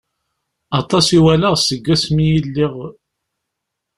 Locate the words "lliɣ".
2.45-2.75